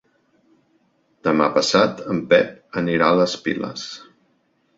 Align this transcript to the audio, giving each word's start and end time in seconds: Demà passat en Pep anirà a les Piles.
Demà 1.27 1.49
passat 1.57 2.01
en 2.15 2.23
Pep 2.33 2.81
anirà 2.83 3.11
a 3.13 3.19
les 3.21 3.37
Piles. 3.45 3.87